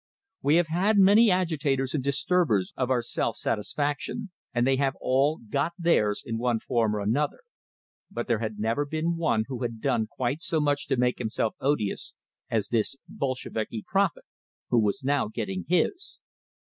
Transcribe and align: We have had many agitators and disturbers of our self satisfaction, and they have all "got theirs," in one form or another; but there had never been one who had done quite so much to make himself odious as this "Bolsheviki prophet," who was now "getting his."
We 0.41 0.55
have 0.55 0.65
had 0.69 0.97
many 0.97 1.29
agitators 1.29 1.93
and 1.93 2.03
disturbers 2.03 2.73
of 2.75 2.89
our 2.89 3.03
self 3.03 3.35
satisfaction, 3.35 4.31
and 4.51 4.65
they 4.65 4.77
have 4.77 4.95
all 4.99 5.37
"got 5.47 5.73
theirs," 5.77 6.23
in 6.25 6.39
one 6.39 6.59
form 6.59 6.95
or 6.95 7.01
another; 7.01 7.41
but 8.09 8.25
there 8.25 8.39
had 8.39 8.57
never 8.57 8.83
been 8.83 9.15
one 9.15 9.43
who 9.47 9.61
had 9.61 9.79
done 9.79 10.07
quite 10.07 10.41
so 10.41 10.59
much 10.59 10.87
to 10.87 10.97
make 10.97 11.19
himself 11.19 11.53
odious 11.59 12.15
as 12.49 12.69
this 12.69 12.95
"Bolsheviki 13.07 13.85
prophet," 13.87 14.25
who 14.71 14.79
was 14.79 15.03
now 15.03 15.27
"getting 15.27 15.65
his." 15.67 16.17